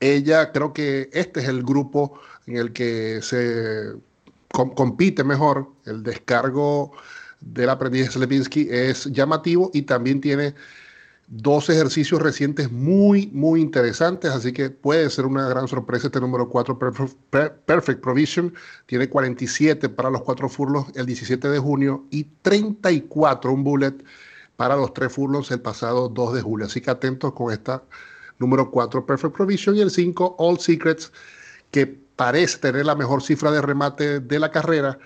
[0.00, 3.92] ella creo que este es el grupo en el que se
[4.48, 5.68] compite mejor.
[5.84, 6.92] El descargo
[7.40, 10.54] del aprendiz Slepinski es llamativo y también tiene
[11.28, 16.48] dos ejercicios recientes muy, muy interesantes, así que puede ser una gran sorpresa este número
[16.48, 18.54] 4, Perfect Provision.
[18.86, 23.94] Tiene 47 para los cuatro furlos el 17 de junio y 34 un bullet
[24.56, 26.66] para los tres furlos el pasado 2 de julio.
[26.66, 27.82] Así que atentos con esta
[28.38, 31.12] número 4 Perfect Provision y el 5 All Secrets,
[31.70, 34.98] que parece tener la mejor cifra de remate de la carrera.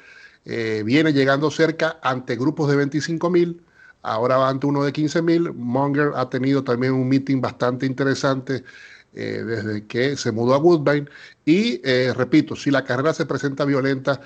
[0.45, 3.63] Eh, viene llegando cerca ante grupos de 25 mil,
[4.03, 5.53] ahora va uno de 15 mil.
[5.53, 8.65] Monger ha tenido también un meeting bastante interesante
[9.13, 11.07] eh, desde que se mudó a Woodbine.
[11.45, 14.21] Y eh, repito, si la carrera se presenta violenta,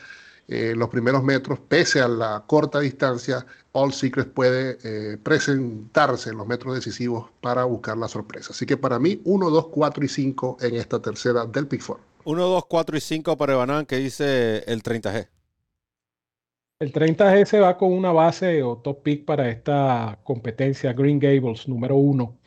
[0.48, 6.36] en los primeros metros, pese a la corta distancia, All Secrets puede eh, presentarse en
[6.36, 8.52] los metros decisivos para buscar la sorpresa.
[8.52, 12.04] Así que para mí, 1, 2, 4 y 5 en esta tercera del Pick 4.
[12.24, 15.28] 1, 2, 4 y 5 para Ebanan, que dice el 30G.
[16.84, 21.66] El 30G se va con una base o top pick para esta competencia Green Gables
[21.66, 22.38] número 1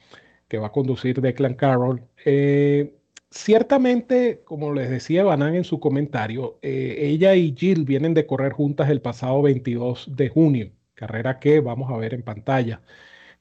[0.48, 2.04] que va a conducir Declan Carroll.
[2.24, 2.94] Eh,
[3.32, 8.54] ciertamente, como les decía Banan en su comentario, eh, ella y Jill vienen de correr
[8.54, 12.82] juntas el pasado 22 de junio, carrera que vamos a ver en pantalla,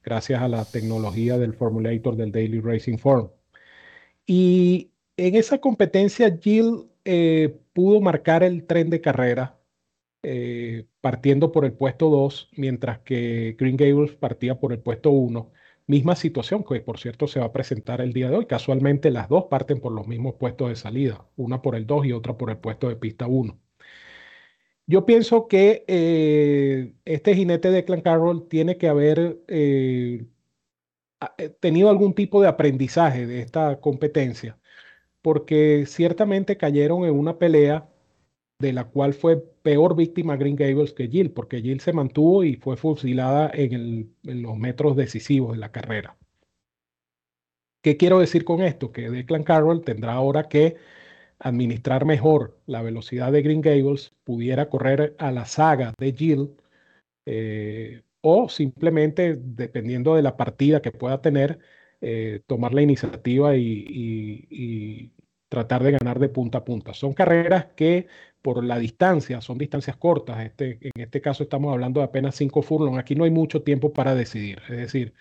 [0.03, 3.31] gracias a la tecnología del formulator del Daily Racing Form.
[4.27, 9.56] Y en esa competencia, Jill eh, pudo marcar el tren de carrera
[10.27, 15.53] eh, partiendo por el puesto 2, mientras que Green Gables partía por el puesto 1
[15.89, 18.47] Misma situación que por cierto se va a presentar el día de hoy.
[18.47, 22.13] Casualmente las dos parten por los mismos puestos de salida, una por el 2 y
[22.13, 23.57] otra por el puesto de pista 1.
[24.89, 30.27] Yo pienso que eh, este jinete de Clan Carroll tiene que haber eh,
[31.61, 34.59] tenido algún tipo de aprendizaje de esta competencia,
[35.23, 37.89] porque ciertamente cayeron en una pelea
[38.59, 42.57] de la cual fue peor víctima Green Gables que Jill, porque Jill se mantuvo y
[42.57, 46.17] fue fusilada en, los metros decisivos de la carrera.
[47.83, 48.93] ¿Qué quiero decir con esto?
[48.93, 50.77] Que Declan Carroll tendrá ahora que
[51.39, 56.57] administrar mejor la velocidad de Green Gables, pudiera correr a la saga de Jill,
[57.27, 61.59] eh, o simplemente, dependiendo de la partida que pueda tener,
[62.01, 65.13] eh, tomar la iniciativa y,
[65.49, 66.93] tratar de ganar de punta a punta.
[66.93, 68.09] Son carreras que
[68.47, 70.39] por la distancia, son distancias cortas.
[70.47, 72.97] Este, en este caso estamos hablando de apenas cinco furlongs.
[72.97, 74.63] Aquí no hay mucho tiempo para decidir.
[74.69, 75.15] Es decir,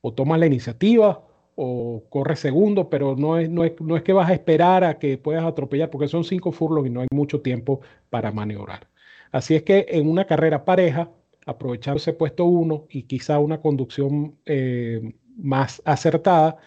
[0.00, 4.12] o tomas la iniciativa o corres segundo, pero no es, no, es, no es que
[4.12, 7.40] vas a esperar a que puedas atropellar, porque son cinco furlongs y no hay mucho
[7.40, 8.86] tiempo para maniobrar.
[9.32, 11.10] Así es que en una carrera pareja,
[11.46, 16.58] aprovechando ese puesto uno y quizá una conducción eh, más acertada,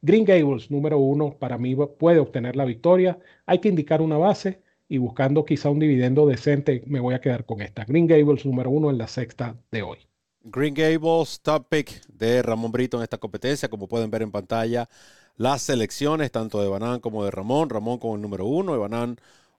[0.00, 3.18] Green Gables, número uno, para mí puede obtener la victoria.
[3.46, 7.46] Hay que indicar una base y buscando quizá un dividendo decente, me voy a quedar
[7.46, 7.84] con esta.
[7.84, 9.98] Green Gables número uno en la sexta de hoy.
[10.42, 13.68] Green Gables, top pick de Ramón Brito en esta competencia.
[13.68, 14.88] Como pueden ver en pantalla,
[15.36, 17.70] las selecciones tanto de Banán como de Ramón.
[17.70, 19.16] Ramón como el número uno, y Banán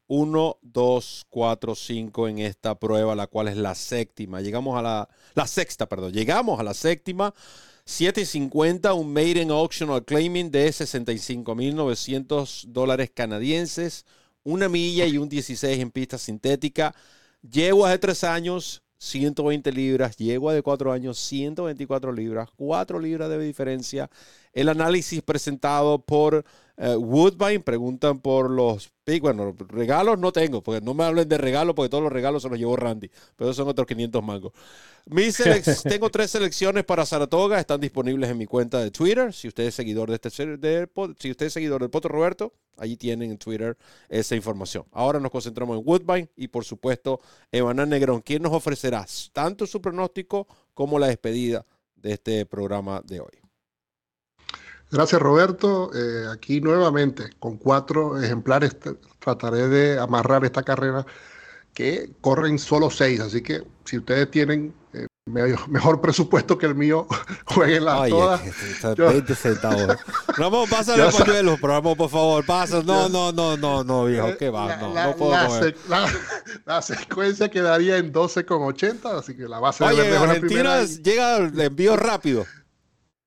[0.08, 4.42] 1, 2, 4, 5 en esta prueba, la cual es la séptima.
[4.42, 6.12] Llegamos a la, la sexta, perdón.
[6.12, 7.34] Llegamos a la séptima
[7.86, 14.06] 750, un Maiden Auctional Claiming de 65.900 dólares canadienses,
[14.44, 16.96] una milla y un 16 en pista sintética.
[17.42, 20.16] Yeguas de 3 años, 120 libras.
[20.18, 22.50] Yegua de 4 años, 124 libras.
[22.56, 24.10] 4 libras de diferencia.
[24.54, 26.46] El análisis presentado por
[26.82, 27.60] eh, Woodbine.
[27.60, 28.92] Preguntan por los
[29.22, 32.50] Bueno, regalos no tengo, porque no me hablen de regalos, porque todos los regalos se
[32.50, 33.12] los llevó Randy.
[33.36, 34.52] Pero son otros 500 mangos.
[35.06, 35.38] Mis
[35.84, 37.60] tengo tres selecciones para Saratoga.
[37.60, 39.32] Están disponibles en mi cuenta de Twitter.
[39.32, 43.30] Si usted es seguidor de este si usted es seguidor del Poto Roberto, allí tienen
[43.30, 43.78] en Twitter
[44.10, 44.86] esa información.
[44.92, 48.22] Ahora nos concentramos en Woodbine y por supuesto Evanán Negrón.
[48.22, 51.66] ¿Quién nos ofrecerá tanto su pronóstico como la despedida
[51.96, 53.41] de este programa de hoy?
[54.92, 55.92] Gracias Roberto.
[55.94, 58.78] Eh, aquí nuevamente con cuatro ejemplares
[59.20, 61.06] trataré de amarrar esta carrera
[61.74, 63.20] que corren solo seis.
[63.20, 65.08] Así que si ustedes tienen eh,
[65.68, 67.08] mejor presupuesto que el mío,
[67.46, 68.42] jueguen las todas.
[68.98, 69.98] 20 centavos.
[70.38, 72.82] Ramón, pásale el pañuelo, Ramón, por favor, pasa.
[72.84, 75.32] No, no, no, no, no, viejo, eh, qué va, no, no puedo
[75.88, 76.12] la,
[76.66, 81.96] la, secuencia quedaría en 12,80, así que la base Oye, de Argentina llega el envío
[81.96, 82.46] rápido.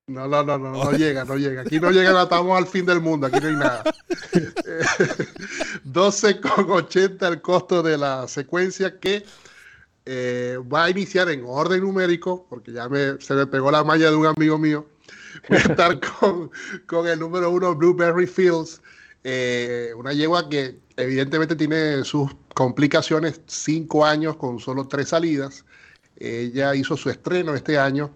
[0.06, 1.62] No, no, no, no, no llega, no llega.
[1.62, 3.84] Aquí no llega, estamos al fin del mundo, aquí no hay nada.
[5.86, 9.24] 12,80 el costo de la secuencia que
[10.04, 14.10] eh, va a iniciar en orden numérico, porque ya me, se me pegó la malla
[14.10, 14.86] de un amigo mío.
[15.48, 16.50] Voy a estar con,
[16.86, 18.82] con el número uno, Blueberry Fields,
[19.22, 25.64] eh, una yegua que evidentemente tiene sus complicaciones, cinco años con solo tres salidas.
[26.16, 28.14] Ella hizo su estreno este año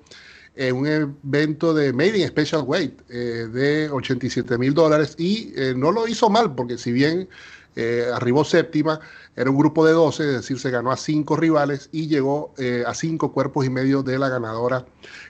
[0.58, 5.72] en un evento de Made in Special Weight eh, de 87 mil dólares y eh,
[5.76, 7.28] no lo hizo mal porque si bien
[7.76, 8.98] eh, arribó séptima,
[9.36, 12.52] era un grupo de 12, es decir, se ganó a cinco rivales y llegó
[12.84, 14.84] a cinco cuerpos y medio de la ganadora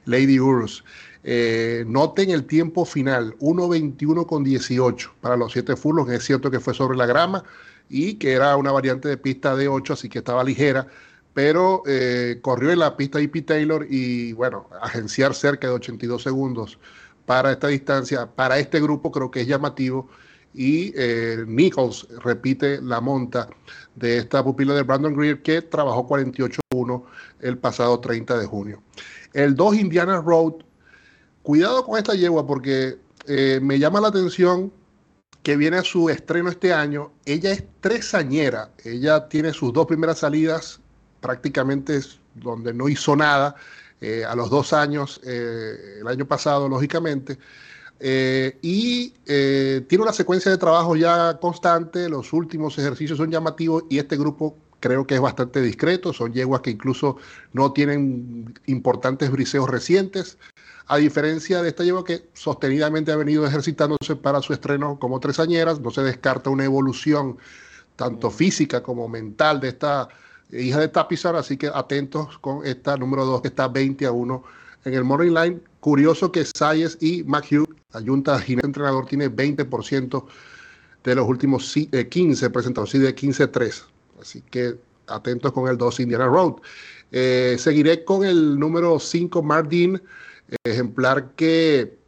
[0.07, 0.83] Lady Urus.
[1.85, 6.11] noten el tiempo final, 1.21 con 18 para los siete furlongs.
[6.11, 7.45] Es cierto que fue sobre la grama
[7.91, 10.87] y que era una variante de pista de 8, así que estaba ligera
[11.39, 16.81] pero eh, corrió en la pista IP Taylor y bueno, agenciar cerca de 82 segundos
[17.27, 20.09] para esta distancia, para este grupo creo que es llamativo
[20.53, 23.49] y eh, Nichols repite la monta
[23.95, 27.05] de esta pupila de Brandon Greer que trabajó 48-1
[27.39, 28.83] el pasado 30 de junio.
[29.33, 30.55] El 2 Indiana Road,
[31.45, 32.99] cuidado con esta yegua porque
[33.29, 34.73] eh, me llama la atención
[35.45, 37.13] que viene a su estreno este año.
[37.27, 40.81] Ella es tresañera, ella tiene sus dos primeras salidas
[41.21, 42.01] prácticamente
[42.35, 43.55] donde no hizo nada
[44.01, 47.39] eh, a los dos años, eh, el año pasado, lógicamente.
[48.01, 53.99] Eh, y tiene una secuencia de trabajo ya constante, los últimos ejercicios son llamativos y
[53.99, 57.17] este grupo creo que es bastante discreto, son yeguas que incluso
[57.53, 60.39] no tienen importantes briseos recientes,
[60.87, 65.81] a diferencia de esta yegua que sostenidamente ha venido ejercitándose para su estreno como tresañeras,
[65.81, 67.37] no se descarta una evolución
[67.97, 70.09] tanto física como mental de esta
[70.53, 74.45] hija de Tapizar, así que atentos con esta número 2 que está 20 a 1
[74.85, 75.61] en el Morning Line.
[75.81, 77.69] Curioso que Sayes y McHugh,
[78.05, 80.25] Junta Ginés entrenador, tiene 20%
[81.05, 83.85] de los últimos 15 eh, presentados, sí, de 15-3.
[84.21, 86.55] Así que atentos con el 2 Indiana Road.
[87.11, 90.01] Eh, seguiré con el número 5 Mardin,
[90.65, 91.99] ejemplar que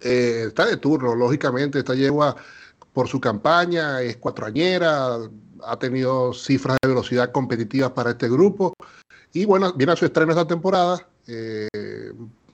[0.00, 2.36] eh, está de turno, lógicamente, esta yegua
[2.92, 5.18] por su campaña, es cuatroañera,
[5.64, 8.74] ha tenido cifras de velocidad competitivas para este grupo.
[9.32, 11.06] Y bueno, viene a su estreno esta temporada.
[11.26, 11.68] Eh,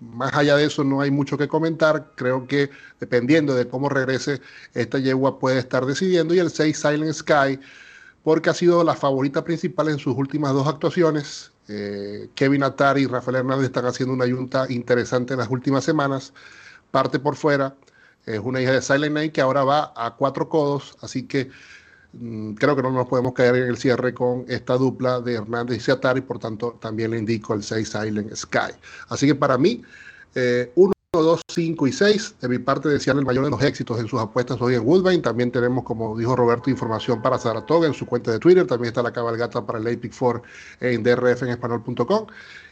[0.00, 2.12] más allá de eso no hay mucho que comentar.
[2.16, 4.40] Creo que dependiendo de cómo regrese,
[4.74, 6.34] esta yegua puede estar decidiendo.
[6.34, 7.60] Y el 6 Silent Sky,
[8.22, 11.52] porque ha sido la favorita principal en sus últimas dos actuaciones.
[11.68, 16.32] Eh, Kevin Atari y Rafael Hernández están haciendo una yunta interesante en las últimas semanas.
[16.90, 17.74] Parte por fuera.
[18.26, 21.50] Es una hija de Silent Night que ahora va a cuatro codos, así que
[22.56, 25.80] creo que no nos podemos caer en el cierre con esta dupla de Hernández y
[25.80, 28.72] Seatari, por tanto también le indico el 6 Silent Sky.
[29.08, 29.82] Así que para mí,
[30.74, 34.08] 1, 2, 5 y 6, de mi parte desean el mayor de los éxitos en
[34.08, 35.22] sus apuestas hoy en Woodbine.
[35.22, 38.66] También tenemos, como dijo Roberto, información para Saratoga en su cuenta de Twitter.
[38.66, 40.42] También está la cabalgata para el Epic 4
[40.80, 42.26] en DRF en español.com.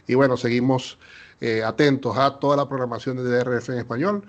[0.07, 0.97] Y bueno, seguimos
[1.39, 4.23] eh, atentos a toda la programación de DRF en español.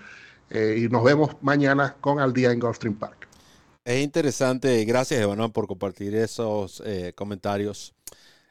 [0.51, 3.24] Eh, y nos vemos mañana con Al Día en Gulfstream Park.
[3.85, 7.95] Es interesante, gracias Emanuel por compartir esos eh, comentarios.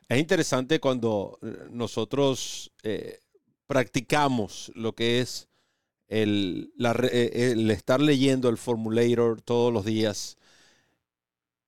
[0.08, 2.72] Es interesante cuando eh, nosotros
[3.66, 5.48] practicamos lo que es
[6.08, 10.38] el, el, estar leyendo el formulator todos los días.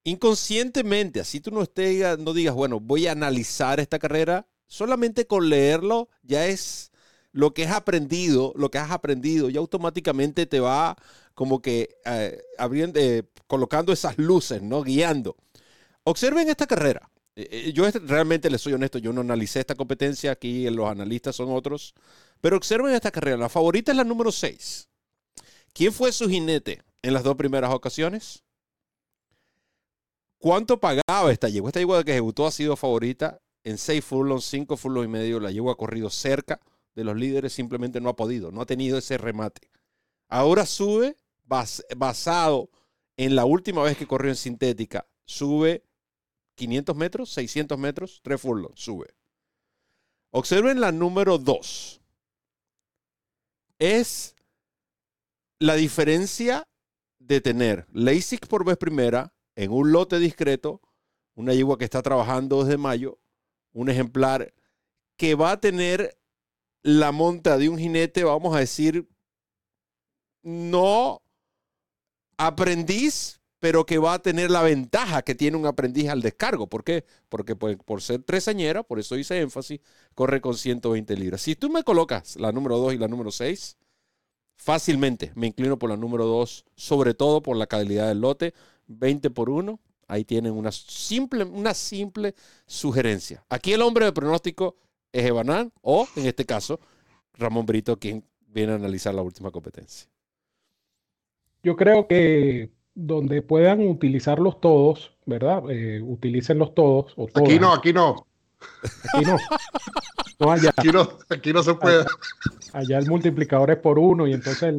[0.03, 6.09] Inconscientemente, así tú no, no digas, bueno, voy a analizar esta carrera, solamente con leerlo
[6.21, 6.91] ya es
[7.35, 10.95] lo que has aprendido, lo que has aprendido, ya automáticamente te va
[11.33, 14.81] como que eh, abriendo, eh, colocando esas luces, ¿no?
[14.83, 15.35] Guiando.
[16.05, 17.11] Observen esta carrera.
[17.35, 21.51] Eh, yo realmente les soy honesto, yo no analicé esta competencia, aquí los analistas son
[21.51, 21.93] otros,
[22.39, 23.35] pero observen esta carrera.
[23.35, 24.87] La favorita es la número 6.
[25.73, 28.45] ¿Quién fue su jinete en las dos primeras ocasiones?
[30.37, 31.67] ¿Cuánto pagaba esta yegua?
[31.67, 35.41] Esta yegua que ejecutó ha sido favorita en 6 furlongs, 5 furlongs y medio.
[35.41, 36.61] La yegua ha corrido cerca
[36.95, 39.69] de los líderes, simplemente no ha podido, no ha tenido ese remate.
[40.27, 42.69] Ahora sube basado
[43.17, 45.83] en la última vez que corrió en sintética, sube
[46.55, 49.13] 500 metros, 600 metros, 3 furlongs, sube.
[50.31, 52.01] Observen la número 2.
[53.79, 54.35] Es
[55.59, 56.67] la diferencia
[57.19, 60.81] de tener LASIK por vez primera en un lote discreto,
[61.35, 63.19] una yegua que está trabajando desde mayo,
[63.73, 64.53] un ejemplar
[65.17, 66.17] que va a tener
[66.85, 69.09] la monta de un jinete, vamos a decir,
[70.43, 71.23] no
[72.37, 76.67] aprendiz, pero que va a tener la ventaja que tiene un aprendiz al descargo.
[76.67, 77.03] ¿Por qué?
[77.27, 79.79] Porque pues, por ser tresañera, por eso hice énfasis,
[80.13, 81.41] corre con 120 libras.
[81.41, 83.77] Si tú me colocas la número 2 y la número 6,
[84.55, 88.53] fácilmente me inclino por la número 2, sobre todo por la calidad del lote,
[88.85, 89.79] 20 por 1.
[90.07, 92.35] Ahí tienen una simple, una simple
[92.67, 93.43] sugerencia.
[93.49, 94.75] Aquí el hombre de pronóstico
[95.15, 96.79] es Ebanán o, en este caso,
[97.35, 100.09] Ramón Brito, quien viene a analizar la última competencia.
[101.63, 105.63] Yo creo que donde puedan utilizarlos todos, ¿verdad?
[105.69, 107.13] Eh, utilícenlos todos.
[107.15, 108.27] O Aquí no, aquí no.
[109.13, 109.37] Aquí no.
[110.37, 110.71] No allá.
[110.75, 112.05] Aquí no, aquí no se puede.
[112.73, 114.75] Allá, el multiplicador es por uno y entonces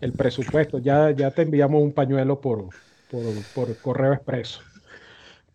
[0.00, 2.70] el, presupuesto, ya, ya te enviamos un pañuelo por,
[3.54, 4.60] por, correo expreso.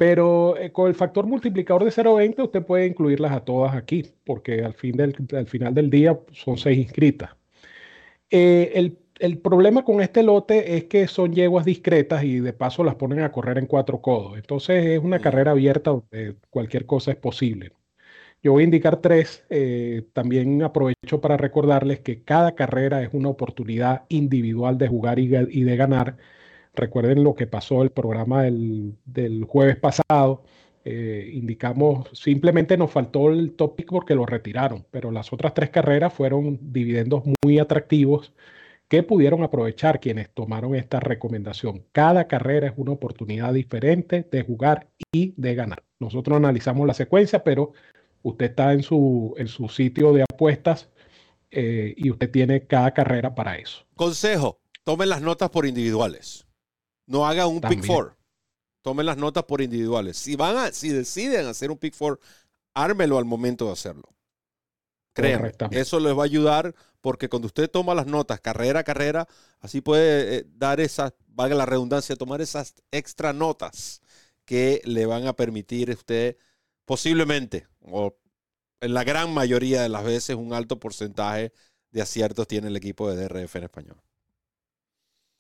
[0.04, 4.62] Pero eh, con el factor multiplicador de 0.20 usted puede incluirlas a todas aquí, porque
[4.62, 7.32] al, fin del, al final del día son seis inscritas.
[8.30, 12.84] Eh, el el problema con este lote es que son yeguas discretas y de paso
[12.84, 14.38] las ponen a correr en cuatro codos.
[14.38, 17.72] Entonces es una carrera abierta donde cualquier cosa es posible.
[18.42, 19.46] Yo voy a indicar tres.
[19.50, 25.28] Eh, también aprovecho para recordarles que cada carrera es una oportunidad individual de jugar y,
[25.28, 26.18] de ganar.
[26.74, 30.44] Recuerden lo que pasó el programa del, jueves pasado.
[30.86, 36.14] Eh, indicamos, simplemente nos faltó el topic porque lo retiraron, pero las otras tres carreras
[36.14, 38.34] fueron dividendos muy atractivos
[38.94, 41.84] ¿Qué pudieron aprovechar quienes tomaron esta recomendación?
[41.92, 45.84] Cada carrera es una oportunidad diferente de jugar y de ganar.
[45.98, 47.74] Nosotros analizamos la secuencia, pero
[48.22, 50.90] usted está en su, en su sitio de apuestas
[51.50, 53.84] eh, y usted tiene cada carrera para eso.
[53.96, 56.46] Consejo, tomen las notas por individuales.
[57.14, 58.18] No haga un pick four.
[58.82, 60.18] Tomen las notas por individuales.
[60.18, 62.20] Si, van a, si deciden hacer un pick four,
[62.74, 64.10] ármelo al momento de hacerlo.
[65.14, 69.28] Créanme, eso les va a ayudar porque cuando usted toma las notas carrera a carrera,
[69.60, 74.02] así puede eh, dar esas, valga la redundancia, tomar esas extra notas
[74.44, 76.36] que le van a permitir a usted
[76.86, 78.18] posiblemente, o
[78.82, 81.54] en la gran mayoría de las veces, un alto porcentaje
[81.92, 84.02] de aciertos tiene el equipo de DRF en español.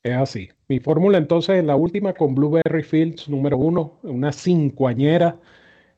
[0.03, 0.49] Es así.
[0.67, 5.39] Mi fórmula entonces en la última con Blueberry Fields número uno, una cincuañera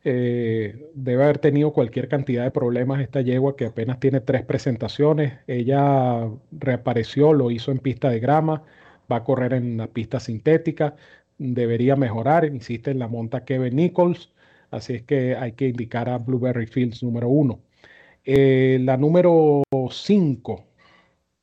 [0.03, 5.33] eh, debe haber tenido cualquier cantidad de problemas esta yegua que apenas tiene tres presentaciones.
[5.47, 8.63] Ella reapareció, lo hizo en pista de grama,
[9.11, 10.95] va a correr en la pista sintética,
[11.39, 14.31] debería mejorar, insiste en la monta Kevin Nichols,
[14.71, 17.59] así es que hay que indicar a Blueberry Fields número uno.
[18.25, 20.65] Eh, la número 5,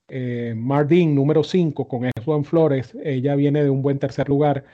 [0.09, 4.64] eh, Mardin número 5 con Juan Flores, ella viene de un buen tercer lugar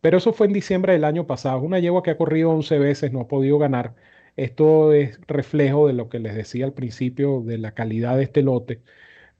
[0.00, 1.60] pero eso fue en diciembre del año pasado.
[1.60, 3.94] Una yegua que ha corrido 11 veces, no ha podido ganar.
[4.36, 8.42] Esto es reflejo de lo que les decía al principio de la calidad de este
[8.42, 8.82] lote.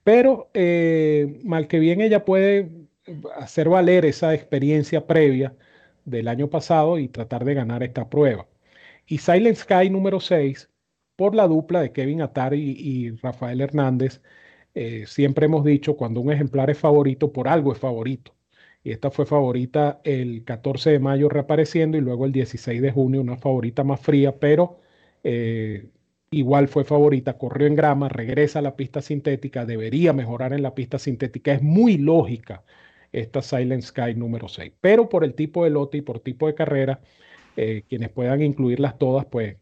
[0.03, 2.71] Pero eh, mal que bien ella puede
[3.37, 5.55] hacer valer esa experiencia previa
[6.05, 8.47] del año pasado y tratar de ganar esta prueba.
[9.07, 10.69] Y Silent Sky número 6,
[11.15, 14.21] por la dupla de Kevin Atari y, Rafael Hernández,
[14.75, 18.35] eh, siempre hemos dicho, cuando un ejemplar es favorito, por algo es favorito.
[18.83, 23.21] Y esta fue favorita el 14 de mayo reapareciendo y luego el 16 de junio
[23.21, 24.79] una favorita más fría, pero
[25.23, 25.89] eh,
[26.31, 30.75] igual fue favorita, corrió en grama, regresa a la pista sintética, debería mejorar en la
[30.75, 32.63] pista sintética, es muy lógica
[33.11, 36.55] esta Silent Sky número 6, pero por el tipo de lote y por tipo de
[36.55, 37.01] carrera,
[37.57, 39.57] eh, quienes puedan incluirlas todas, pues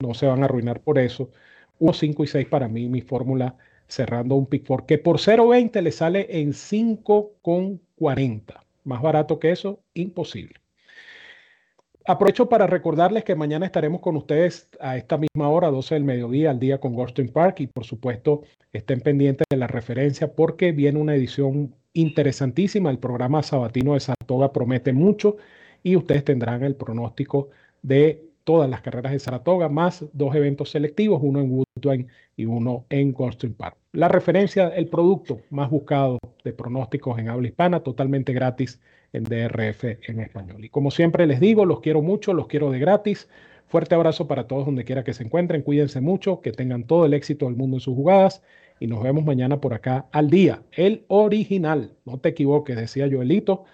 [0.00, 1.30] no se van a arruinar por eso.
[1.78, 3.56] 1, 5 y 6 para mí, mi fórmula
[3.88, 8.60] cerrando un pick 4, que por 0.20 le sale en 5,40.
[8.84, 10.60] Más barato que eso, imposible.
[12.06, 16.50] Aprovecho para recordarles que mañana estaremos con ustedes a esta misma hora, 12 del mediodía,
[16.50, 17.60] al día con Goldstein Park.
[17.60, 18.42] Y por supuesto,
[18.74, 22.90] estén pendientes de la referencia porque viene una edición interesantísima.
[22.90, 25.38] El programa sabatino de Saratoga promete mucho
[25.82, 27.48] y ustedes tendrán el pronóstico
[27.80, 32.84] de todas las carreras de Saratoga, más dos eventos selectivos, uno en Woodbine y uno
[32.90, 33.76] en Goldstein Park.
[33.92, 38.80] La referencia, el producto más buscado de pronósticos en habla hispana, totalmente gratis
[39.12, 40.64] en DRF en español.
[40.64, 43.28] Y como siempre les digo, los quiero mucho, los quiero de gratis.
[43.66, 45.62] Fuerte abrazo para todos donde quiera que se encuentren.
[45.62, 48.42] Cuídense mucho, que tengan todo el éxito del mundo en sus jugadas.
[48.80, 50.62] Y nos vemos mañana por acá al día.
[50.72, 53.64] El original, no te equivoques, decía Joelito,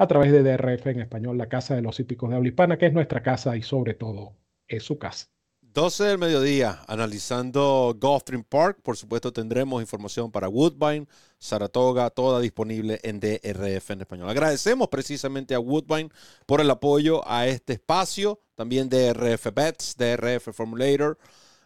[0.00, 2.86] a través de DRF en español, la casa de los hípicos de habla hispana, que
[2.86, 4.34] es nuestra casa y sobre todo
[4.66, 5.26] es su casa.
[5.60, 8.78] 12 del mediodía, analizando Gulfstream Park.
[8.82, 11.06] Por supuesto, tendremos información para Woodbine,
[11.38, 14.30] Saratoga, toda disponible en DRF en español.
[14.30, 16.08] Agradecemos precisamente a Woodbine
[16.46, 18.40] por el apoyo a este espacio.
[18.54, 21.18] También DRF Bets, DRF Formulator.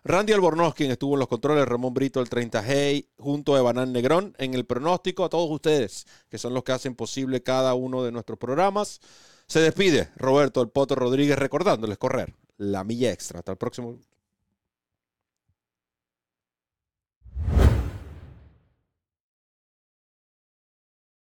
[0.06, 4.34] Randy Albornoz, quien estuvo en los controles, Ramón Brito, el 30G, junto a Evanán Negrón,
[4.36, 8.12] en el pronóstico, a todos ustedes, que son los que hacen posible cada uno de
[8.12, 9.00] nuestros programas.
[9.46, 13.38] Se despide Roberto El Poto Rodríguez recordándoles correr la milla extra.
[13.38, 13.98] Hasta el próximo